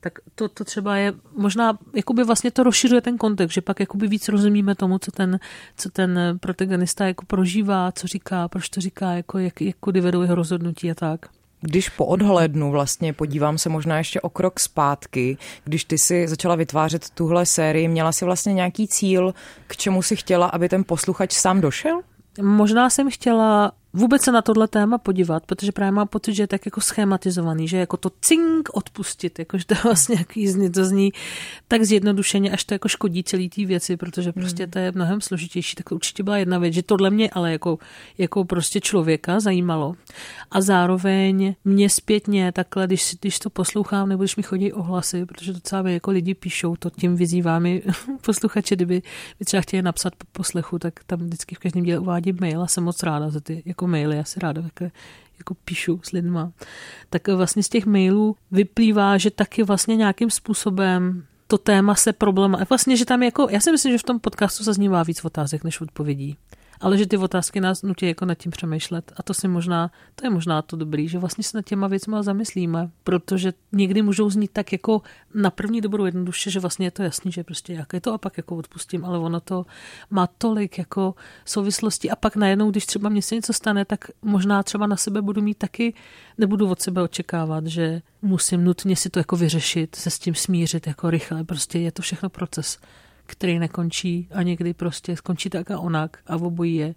tak 0.00 0.18
to, 0.34 0.48
to 0.48 0.64
třeba 0.64 0.96
je, 0.96 1.12
možná 1.36 1.78
jakoby 1.94 2.24
vlastně 2.24 2.50
to 2.50 2.62
rozšiřuje 2.62 3.00
ten 3.00 3.18
kontext, 3.18 3.54
že 3.54 3.60
pak 3.60 3.80
jakoby 3.80 4.08
víc 4.08 4.28
rozumíme 4.28 4.74
tomu, 4.74 4.98
co 4.98 5.10
ten, 5.10 5.40
co 5.76 5.90
ten 5.90 6.20
protagonista 6.40 7.06
jako 7.06 7.26
prožívá, 7.26 7.92
co 7.92 8.06
říká, 8.06 8.48
proč 8.48 8.68
to 8.68 8.80
říká, 8.80 9.12
jako, 9.12 9.38
jak, 9.38 9.60
jak 9.60 9.76
kudy 9.76 10.00
vedou 10.00 10.22
jeho 10.22 10.34
rozhodnutí 10.34 10.90
a 10.90 10.94
tak. 10.94 11.26
Když 11.64 11.88
po 11.88 12.06
odhlednu 12.06 12.70
vlastně 12.70 13.12
podívám 13.12 13.58
se 13.58 13.68
možná 13.68 13.98
ještě 13.98 14.20
o 14.20 14.28
krok 14.28 14.60
zpátky, 14.60 15.36
když 15.64 15.84
ty 15.84 15.98
si 15.98 16.28
začala 16.28 16.54
vytvářet 16.54 17.10
tuhle 17.10 17.46
sérii, 17.46 17.88
měla 17.88 18.12
si 18.12 18.24
vlastně 18.24 18.52
nějaký 18.52 18.88
cíl, 18.88 19.34
k 19.66 19.76
čemu 19.76 20.02
si 20.02 20.16
chtěla, 20.16 20.46
aby 20.46 20.68
ten 20.68 20.84
posluchač 20.84 21.32
sám 21.32 21.60
došel? 21.60 22.00
Možná 22.40 22.90
jsem 22.90 23.10
chtěla 23.10 23.72
vůbec 23.92 24.22
se 24.22 24.32
na 24.32 24.42
tohle 24.42 24.68
téma 24.68 24.98
podívat, 24.98 25.46
protože 25.46 25.72
právě 25.72 25.92
mám 25.92 26.08
pocit, 26.08 26.34
že 26.34 26.42
je 26.42 26.46
tak 26.46 26.66
jako 26.66 26.80
schematizovaný, 26.80 27.68
že 27.68 27.76
jako 27.76 27.96
to 27.96 28.10
cink 28.20 28.68
odpustit, 28.72 29.38
jakože 29.38 29.64
to 29.64 29.74
vlastně 29.84 30.16
jaký 30.18 30.48
zní, 30.48 30.72
to 30.72 30.84
zní 30.84 31.12
tak 31.68 31.84
zjednodušeně, 31.84 32.50
až 32.50 32.64
to 32.64 32.74
jako 32.74 32.88
škodí 32.88 33.24
celý 33.24 33.48
té 33.48 33.66
věci, 33.66 33.96
protože 33.96 34.32
prostě 34.32 34.66
to 34.66 34.78
je 34.78 34.92
mnohem 34.92 35.20
složitější. 35.20 35.76
Tak 35.76 35.88
to 35.88 35.94
určitě 35.94 36.22
byla 36.22 36.36
jedna 36.36 36.58
věc, 36.58 36.74
že 36.74 36.82
tohle 36.82 37.10
mě 37.10 37.30
ale 37.30 37.52
jako, 37.52 37.78
jako 38.18 38.44
prostě 38.44 38.80
člověka 38.80 39.40
zajímalo. 39.40 39.94
A 40.50 40.60
zároveň 40.60 41.54
mě 41.64 41.90
zpětně 41.90 42.52
takhle, 42.52 42.86
když, 42.86 43.16
když 43.20 43.38
to 43.38 43.50
poslouchám, 43.50 44.08
nebo 44.08 44.22
když 44.22 44.36
mi 44.36 44.42
chodí 44.42 44.72
ohlasy, 44.72 45.26
protože 45.26 45.52
docela 45.52 45.88
jako 45.88 46.10
lidi 46.10 46.34
píšou, 46.34 46.76
to 46.76 46.90
tím 46.90 47.16
vyzývám 47.16 47.66
i 47.66 47.82
posluchače, 48.26 48.76
kdyby 48.76 49.02
by 49.38 49.44
třeba 49.44 49.60
chtěli 49.60 49.82
napsat 49.82 50.14
po 50.14 50.24
poslechu, 50.32 50.78
tak 50.78 51.04
tam 51.04 51.18
vždycky 51.18 51.54
v 51.54 51.58
každém 51.58 51.84
díle 51.84 51.98
uvádím 51.98 52.36
mail 52.40 52.62
a 52.62 52.66
jsem 52.66 52.84
moc 52.84 53.02
ráda 53.02 53.30
za 53.30 53.40
ty 53.40 53.62
jako 53.66 53.81
jako 53.82 53.90
maily, 53.90 54.16
já 54.16 54.24
si 54.24 54.40
ráda 54.40 54.62
takhle 54.62 54.90
jako 55.38 55.54
píšu 55.54 56.00
s 56.04 56.10
lidma, 56.10 56.52
tak 57.10 57.28
vlastně 57.28 57.62
z 57.62 57.68
těch 57.68 57.86
mailů 57.86 58.36
vyplývá, 58.50 59.18
že 59.18 59.30
taky 59.30 59.62
vlastně 59.62 59.96
nějakým 59.96 60.30
způsobem 60.30 61.24
to 61.46 61.58
téma 61.58 61.94
se 61.94 62.12
problém. 62.12 62.56
Vlastně, 62.68 62.96
že 62.96 63.04
tam 63.04 63.22
jako, 63.22 63.48
já 63.50 63.60
si 63.60 63.72
myslím, 63.72 63.92
že 63.92 63.98
v 63.98 64.02
tom 64.02 64.20
podcastu 64.20 64.64
zaznívá 64.64 65.02
víc 65.02 65.24
otázek 65.24 65.64
než 65.64 65.80
odpovědí 65.80 66.36
ale 66.82 66.98
že 66.98 67.06
ty 67.06 67.16
otázky 67.16 67.60
nás 67.60 67.82
nutí 67.82 68.06
jako 68.06 68.24
nad 68.24 68.34
tím 68.34 68.52
přemýšlet. 68.52 69.12
A 69.16 69.22
to 69.22 69.34
si 69.34 69.48
možná, 69.48 69.90
to 70.14 70.26
je 70.26 70.30
možná 70.30 70.62
to 70.62 70.76
dobrý, 70.76 71.08
že 71.08 71.18
vlastně 71.18 71.44
se 71.44 71.58
nad 71.58 71.64
těma 71.64 71.88
věcma 71.88 72.22
zamyslíme, 72.22 72.90
protože 73.04 73.52
někdy 73.72 74.02
můžou 74.02 74.30
znít 74.30 74.50
tak 74.52 74.72
jako 74.72 75.02
na 75.34 75.50
první 75.50 75.80
dobrou 75.80 76.04
jednoduše, 76.04 76.50
že 76.50 76.60
vlastně 76.60 76.86
je 76.86 76.90
to 76.90 77.02
jasný, 77.02 77.32
že 77.32 77.44
prostě 77.44 77.72
jak 77.72 77.92
je 77.92 78.00
to 78.00 78.12
a 78.12 78.18
pak 78.18 78.36
jako 78.36 78.56
odpustím, 78.56 79.04
ale 79.04 79.18
ono 79.18 79.40
to 79.40 79.66
má 80.10 80.26
tolik 80.26 80.78
jako 80.78 81.14
souvislostí 81.44 82.10
a 82.10 82.16
pak 82.16 82.36
najednou, 82.36 82.70
když 82.70 82.86
třeba 82.86 83.08
mně 83.08 83.22
se 83.22 83.34
něco 83.34 83.52
stane, 83.52 83.84
tak 83.84 84.04
možná 84.22 84.62
třeba 84.62 84.86
na 84.86 84.96
sebe 84.96 85.22
budu 85.22 85.42
mít 85.42 85.58
taky, 85.58 85.94
nebudu 86.38 86.68
od 86.68 86.82
sebe 86.82 87.02
očekávat, 87.02 87.66
že 87.66 88.02
musím 88.22 88.64
nutně 88.64 88.96
si 88.96 89.10
to 89.10 89.18
jako 89.18 89.36
vyřešit, 89.36 89.94
se 89.94 90.10
s 90.10 90.18
tím 90.18 90.34
smířit 90.34 90.86
jako 90.86 91.10
rychle, 91.10 91.44
prostě 91.44 91.78
je 91.78 91.92
to 91.92 92.02
všechno 92.02 92.28
proces 92.28 92.78
který 93.32 93.58
nekončí 93.58 94.28
a 94.34 94.42
někdy 94.42 94.74
prostě 94.74 95.16
skončí 95.16 95.50
tak 95.50 95.70
a 95.70 95.78
onak 95.78 96.18
a 96.26 96.36
obojí 96.36 96.74
je 96.76 96.94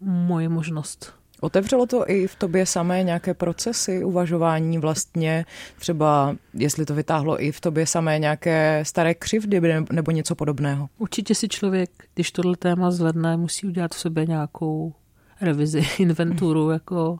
moje 0.00 0.48
možnost. 0.48 1.14
Otevřelo 1.40 1.86
to 1.86 2.10
i 2.10 2.26
v 2.26 2.36
tobě 2.36 2.66
samé 2.66 3.02
nějaké 3.02 3.34
procesy 3.34 4.04
uvažování 4.04 4.78
vlastně, 4.78 5.44
třeba 5.78 6.36
jestli 6.54 6.86
to 6.86 6.94
vytáhlo 6.94 7.42
i 7.42 7.52
v 7.52 7.60
tobě 7.60 7.86
samé 7.86 8.18
nějaké 8.18 8.80
staré 8.86 9.14
křivdy 9.14 9.60
nebo 9.92 10.10
něco 10.10 10.34
podobného? 10.34 10.88
Určitě 10.98 11.34
si 11.34 11.48
člověk, 11.48 11.90
když 12.14 12.32
tohle 12.32 12.56
téma 12.56 12.90
zvedne, 12.90 13.36
musí 13.36 13.66
udělat 13.66 13.94
v 13.94 13.98
sobě 13.98 14.26
nějakou 14.26 14.94
revizi, 15.40 15.82
inventuru 15.98 16.70
jako 16.70 17.18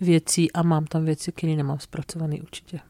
věcí 0.00 0.52
a 0.52 0.62
mám 0.62 0.86
tam 0.86 1.04
věci, 1.04 1.32
které 1.32 1.56
nemám 1.56 1.78
zpracované 1.78 2.36
určitě. 2.36 2.80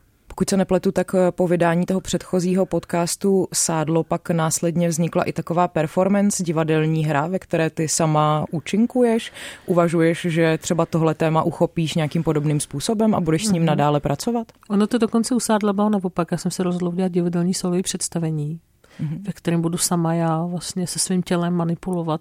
Pokud 0.41 0.51
se 0.51 0.57
nepletu, 0.57 0.93
tak 0.93 1.15
eh, 1.15 1.33
po 1.33 1.49
vydání 1.49 1.87
toho 1.87 2.01
předchozího 2.01 2.67
podcastu 2.67 3.49
Sádlo 3.53 4.05
pak 4.05 4.31
následně 4.31 4.89
vznikla 4.89 5.23
i 5.25 5.33
taková 5.33 5.69
performance, 5.69 6.43
divadelní 6.43 7.05
hra, 7.05 7.27
ve 7.27 7.39
které 7.39 7.71
ty 7.71 7.89
sama 7.89 8.45
účinkuješ. 8.51 9.33
Uvažuješ, 9.67 10.27
že 10.31 10.59
třeba 10.59 10.87
tohle 10.87 11.15
téma 11.15 11.43
uchopíš 11.43 11.95
nějakým 11.95 12.23
podobným 12.23 12.61
způsobem 12.61 13.15
a 13.15 13.21
budeš 13.21 13.47
s 13.47 13.51
ním 13.51 13.63
mm-hmm. 13.63 13.67
nadále 13.67 14.01
pracovat? 14.01 14.53
Ono 14.69 14.87
to 14.87 14.99
dokonce 14.99 15.35
u 15.35 15.41
Sádla 15.41 15.73
bylo 15.73 15.91
naopak. 15.91 16.29
Já 16.33 16.39
jsem 16.39 16.51
se 16.51 16.63
rozhodla 16.63 16.89
udělat 16.89 17.13
divadelní 17.13 17.55
solový 17.55 17.83
představení, 17.83 18.61
mm-hmm. 19.01 19.27
ve 19.27 19.33
kterém 19.33 19.63
budu 19.63 19.79
sama 19.79 20.15
já 20.15 20.45
vlastně 20.45 20.87
se 20.87 20.99
svým 20.99 21.23
tělem 21.23 21.55
manipulovat 21.55 22.21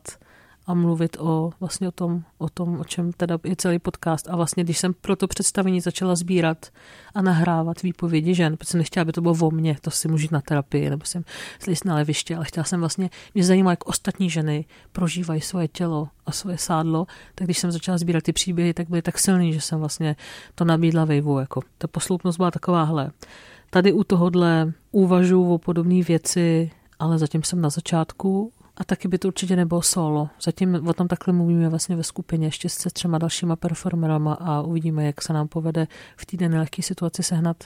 a 0.69 0.73
mluvit 0.73 1.17
o, 1.19 1.51
vlastně 1.59 1.87
o 1.87 1.91
tom, 1.91 2.23
o 2.37 2.49
tom, 2.49 2.79
o 2.79 2.83
čem 2.83 3.13
teda 3.13 3.37
je 3.43 3.55
celý 3.55 3.79
podcast. 3.79 4.27
A 4.29 4.35
vlastně, 4.35 4.63
když 4.63 4.77
jsem 4.77 4.93
pro 4.93 5.15
to 5.15 5.27
představení 5.27 5.81
začala 5.81 6.15
sbírat 6.15 6.67
a 7.13 7.21
nahrávat 7.21 7.81
výpovědi 7.81 8.35
žen, 8.35 8.57
protože 8.57 8.69
jsem 8.69 8.77
nechtěla, 8.77 9.01
aby 9.01 9.11
to 9.11 9.21
bylo 9.21 9.35
o 9.41 9.51
mně, 9.51 9.77
to 9.81 9.91
si 9.91 10.07
můžu 10.07 10.27
na 10.31 10.41
terapii, 10.41 10.89
nebo 10.89 11.05
jsem 11.05 11.23
slíst 11.59 11.85
na 11.85 11.95
leviště, 11.95 12.35
ale 12.35 12.45
chtěla 12.45 12.63
jsem 12.63 12.79
vlastně, 12.79 13.09
mě 13.33 13.43
zajímalo, 13.43 13.71
jak 13.71 13.87
ostatní 13.87 14.29
ženy 14.29 14.65
prožívají 14.91 15.41
svoje 15.41 15.67
tělo 15.67 16.09
a 16.25 16.31
svoje 16.31 16.57
sádlo, 16.57 17.05
tak 17.35 17.47
když 17.47 17.57
jsem 17.59 17.71
začala 17.71 17.97
sbírat 17.97 18.23
ty 18.23 18.33
příběhy, 18.33 18.73
tak 18.73 18.89
byly 18.89 19.01
tak 19.01 19.19
silný, 19.19 19.53
že 19.53 19.61
jsem 19.61 19.79
vlastně 19.79 20.15
to 20.55 20.65
nabídla 20.65 21.05
vejvu, 21.05 21.39
jako 21.39 21.61
ta 21.77 21.87
posloupnost 21.87 22.37
byla 22.37 22.51
takováhle. 22.51 23.11
Tady 23.69 23.93
u 23.93 24.03
tohohle 24.03 24.73
uvažuji 24.91 25.53
o 25.53 25.57
podobné 25.57 26.03
věci, 26.03 26.71
ale 26.99 27.17
zatím 27.17 27.43
jsem 27.43 27.61
na 27.61 27.69
začátku 27.69 28.51
a 28.79 28.83
taky 28.83 29.07
by 29.07 29.17
to 29.17 29.27
určitě 29.27 29.55
nebylo 29.55 29.81
solo. 29.81 30.29
Zatím 30.41 30.87
o 30.87 30.93
tom 30.93 31.07
takhle 31.07 31.33
mluvíme 31.33 31.69
vlastně 31.69 31.95
ve 31.95 32.03
skupině 32.03 32.47
ještě 32.47 32.69
se 32.69 32.89
třema 32.89 33.17
dalšíma 33.17 33.55
performerama 33.55 34.33
a 34.33 34.61
uvidíme, 34.61 35.05
jak 35.05 35.21
se 35.21 35.33
nám 35.33 35.47
povede 35.47 35.87
v 36.17 36.25
té 36.25 36.49
nelehké 36.49 36.81
situaci 36.81 37.23
sehnat 37.23 37.63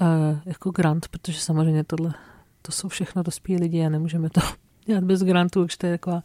uh, 0.00 0.06
jako 0.44 0.70
grant, 0.70 1.08
protože 1.08 1.40
samozřejmě 1.40 1.84
tohle, 1.84 2.14
to 2.62 2.72
jsou 2.72 2.88
všechno 2.88 3.22
dospělí 3.22 3.60
lidi 3.60 3.86
a 3.86 3.88
nemůžeme 3.88 4.30
to 4.30 4.40
dělat 4.86 5.04
bez 5.04 5.22
grantu, 5.22 5.64
už 5.64 5.76
to 5.76 5.86
je 5.86 5.98
taková 5.98 6.22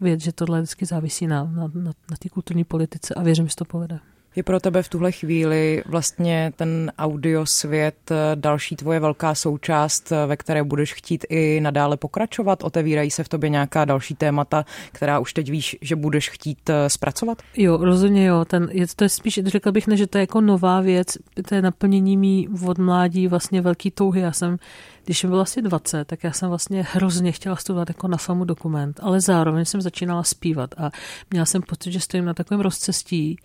věc, 0.00 0.20
že 0.20 0.32
tohle 0.32 0.60
vždycky 0.60 0.86
závisí 0.86 1.26
na, 1.26 1.44
na, 1.44 1.70
na, 1.74 1.92
na 2.10 2.16
té 2.18 2.28
kulturní 2.28 2.64
politice 2.64 3.14
a 3.14 3.22
věřím, 3.22 3.48
že 3.48 3.56
to 3.56 3.64
povede. 3.64 3.98
Je 4.36 4.42
pro 4.42 4.60
tebe 4.60 4.82
v 4.82 4.88
tuhle 4.88 5.12
chvíli 5.12 5.82
vlastně 5.86 6.52
ten 6.56 6.92
audiosvět 6.98 8.10
eh, 8.10 8.14
další 8.34 8.76
tvoje 8.76 9.00
velká 9.00 9.34
součást, 9.34 10.12
eh, 10.12 10.26
ve 10.26 10.36
které 10.36 10.64
budeš 10.64 10.94
chtít 10.94 11.24
i 11.28 11.60
nadále 11.60 11.96
pokračovat? 11.96 12.62
Otevírají 12.62 13.10
se 13.10 13.24
v 13.24 13.28
tobě 13.28 13.50
nějaká 13.50 13.84
další 13.84 14.14
témata, 14.14 14.64
která 14.92 15.18
už 15.18 15.32
teď 15.32 15.50
víš, 15.50 15.76
že 15.80 15.96
budeš 15.96 16.30
chtít 16.30 16.70
eh, 16.70 16.90
zpracovat? 16.90 17.42
Jo, 17.56 17.76
rozhodně 17.76 18.26
jo. 18.26 18.44
Ten, 18.44 18.68
je, 18.72 18.86
to 18.96 19.04
je 19.04 19.08
spíš, 19.08 19.40
řekla 19.44 19.72
bych, 19.72 19.86
ne, 19.86 19.96
že 19.96 20.06
to 20.06 20.18
je 20.18 20.20
jako 20.20 20.40
nová 20.40 20.80
věc, 20.80 21.18
to 21.48 21.54
je 21.54 21.62
naplnění 21.62 22.16
mý 22.16 22.48
od 22.66 22.78
mládí 22.78 23.28
vlastně 23.28 23.60
velký 23.60 23.90
touhy. 23.90 24.20
Já 24.20 24.32
jsem 24.32 24.56
když 25.04 25.22
mi 25.22 25.28
bylo 25.28 25.40
asi 25.40 25.62
20, 25.62 26.04
tak 26.04 26.24
já 26.24 26.32
jsem 26.32 26.48
vlastně 26.48 26.86
hrozně 26.92 27.32
chtěla 27.32 27.56
studovat 27.56 27.88
jako 27.88 28.08
na 28.08 28.16
FAMu 28.16 28.44
dokument, 28.44 29.00
ale 29.02 29.20
zároveň 29.20 29.64
jsem 29.64 29.80
začínala 29.80 30.22
zpívat 30.22 30.74
a 30.78 30.90
měla 31.30 31.46
jsem 31.46 31.62
pocit, 31.62 31.92
že 31.92 32.00
stojím 32.00 32.24
na 32.24 32.34
takovém 32.34 32.60
rozcestí, 32.60 33.38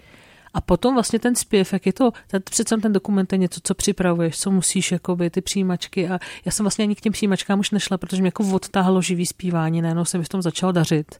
a 0.54 0.62
potom 0.62 0.94
vlastně 0.94 1.20
ten 1.20 1.36
zpěv, 1.36 1.74
jak 1.74 1.86
je 1.86 1.94
to, 1.94 2.12
přece 2.44 2.76
ten 2.76 2.94
dokument 2.94 3.32
je 3.32 3.38
něco, 3.38 3.60
co 3.64 3.76
připravuješ, 3.76 4.40
co 4.40 4.52
musíš, 4.52 4.92
jakoby, 4.92 5.30
ty 5.30 5.42
přijímačky 5.42 6.10
a 6.10 6.20
já 6.46 6.52
jsem 6.52 6.64
vlastně 6.64 6.84
ani 6.84 6.96
k 6.96 7.02
těm 7.02 7.14
přijímačkám 7.14 7.60
už 7.60 7.72
nešla, 7.72 7.98
protože 7.98 8.22
mě 8.22 8.28
jako 8.28 8.44
odtáhlo 8.52 9.02
živý 9.02 9.26
zpívání, 9.26 9.82
najednou 9.82 10.06
se 10.06 10.18
mi 10.18 10.24
v 10.24 10.30
tom 10.30 10.42
začalo 10.42 10.72
dařit. 10.72 11.20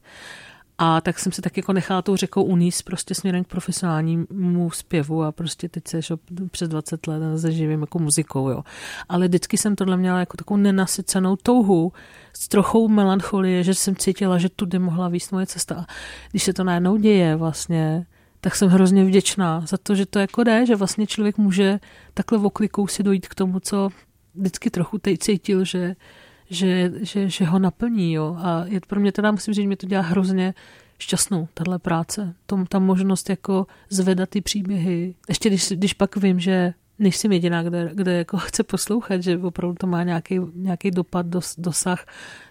A 0.78 1.00
tak 1.00 1.18
jsem 1.18 1.32
se 1.32 1.42
tak 1.42 1.56
jako 1.56 1.72
nechala 1.72 2.02
tou 2.02 2.16
řekou 2.16 2.42
uníst 2.42 2.82
prostě 2.82 3.14
směrem 3.14 3.44
k 3.44 3.48
profesionálnímu 3.48 4.70
zpěvu 4.70 5.22
a 5.22 5.32
prostě 5.32 5.68
teď 5.68 5.88
se 5.88 6.02
šel 6.02 6.18
přes 6.50 6.68
20 6.68 7.06
let 7.06 7.38
se 7.38 7.52
živím 7.52 7.80
jako 7.80 7.98
muzikou, 7.98 8.48
jo. 8.48 8.62
Ale 9.08 9.28
vždycky 9.28 9.58
jsem 9.58 9.76
tohle 9.76 9.96
měla 9.96 10.18
jako 10.18 10.36
takovou 10.36 10.58
nenasycenou 10.58 11.36
touhu 11.36 11.92
s 12.32 12.48
trochou 12.48 12.88
melancholie, 12.88 13.64
že 13.64 13.74
jsem 13.74 13.96
cítila, 13.96 14.38
že 14.38 14.48
tudy 14.48 14.78
mohla 14.78 15.08
výst 15.08 15.32
moje 15.32 15.46
cesta. 15.46 15.74
A 15.74 15.86
když 16.30 16.42
se 16.42 16.52
to 16.52 16.64
najednou 16.64 16.96
děje 16.96 17.36
vlastně, 17.36 18.06
tak 18.44 18.56
jsem 18.56 18.68
hrozně 18.68 19.04
vděčná 19.04 19.60
za 19.60 19.76
to, 19.76 19.94
že 19.94 20.06
to 20.06 20.18
jako 20.18 20.44
jde, 20.44 20.66
že 20.66 20.76
vlastně 20.76 21.06
člověk 21.06 21.38
může 21.38 21.80
takhle 22.14 22.38
v 22.38 22.46
oklikou 22.46 22.86
si 22.86 23.02
dojít 23.02 23.28
k 23.28 23.34
tomu, 23.34 23.60
co 23.60 23.88
vždycky 24.34 24.70
trochu 24.70 24.98
teď 24.98 25.18
cítil, 25.18 25.64
že, 25.64 25.96
že, 26.50 26.92
že, 27.00 27.28
že 27.28 27.44
ho 27.44 27.58
naplní. 27.58 28.12
Jo. 28.12 28.36
A 28.38 28.64
je, 28.64 28.80
pro 28.80 29.00
mě 29.00 29.12
teda 29.12 29.30
musím 29.30 29.54
říct, 29.54 29.62
že 29.62 29.68
mi 29.68 29.76
to 29.76 29.86
dělá 29.86 30.02
hrozně 30.02 30.54
šťastnou, 30.98 31.48
tahle 31.54 31.78
práce. 31.78 32.34
Tom, 32.46 32.66
ta 32.66 32.78
možnost 32.78 33.30
jako 33.30 33.66
zvedat 33.90 34.28
ty 34.28 34.40
příběhy. 34.40 35.14
Ještě 35.28 35.48
když, 35.48 35.68
když 35.68 35.92
pak 35.92 36.16
vím, 36.16 36.40
že 36.40 36.74
nejsem 36.98 37.32
jediná, 37.32 37.62
kde, 37.62 37.90
kde 37.94 38.12
jako 38.12 38.36
chce 38.36 38.62
poslouchat, 38.62 39.22
že 39.22 39.38
opravdu 39.38 39.76
to 39.80 39.86
má 39.86 40.02
nějaký, 40.02 40.40
nějaký 40.54 40.90
dopad, 40.90 41.26
dos, 41.26 41.54
dosah, 41.58 42.06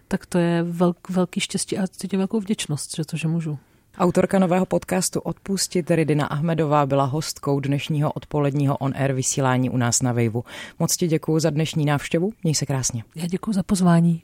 tak 0.08 0.26
to 0.26 0.38
je 0.38 0.64
velk, 0.64 1.10
velký 1.10 1.40
štěstí 1.40 1.78
a 1.78 1.88
cítím 1.88 2.20
velkou 2.20 2.40
vděčnost, 2.40 2.96
že 2.96 3.06
to, 3.06 3.18
že 3.18 3.28
můžu. 3.28 3.60
Autorka 3.98 4.40
nového 4.40 4.66
podcastu 4.66 5.20
Odpustit 5.20 5.92
Ridina 5.92 6.26
Ahmedová 6.26 6.86
byla 6.86 7.06
hostkou 7.06 7.60
dnešního 7.60 8.12
odpoledního 8.12 8.78
on-air 8.78 9.14
vysílání 9.14 9.70
u 9.70 9.78
nás 9.78 10.02
na 10.02 10.12
Vejvu. 10.12 10.44
Moc 10.80 10.98
ti 10.98 11.08
děkuji 11.08 11.40
za 11.40 11.50
dnešní 11.50 11.86
návštěvu, 11.86 12.34
měj 12.44 12.56
se 12.56 12.66
krásně. 12.66 13.04
Já 13.16 13.28
děkuji 13.28 13.54
za 13.54 13.64
pozvání. 13.64 14.22